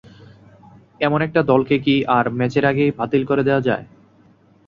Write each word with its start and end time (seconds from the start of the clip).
এমন 1.01 1.19
একটা 1.27 1.41
দলকে 1.51 1.75
কি 1.85 1.95
আর 2.15 2.25
ম্যাচের 2.37 2.65
আগেই 2.65 2.91
বাতিল 2.99 3.21
করে 3.25 3.43
দেওয়া 3.47 3.65
যায়? 3.67 3.85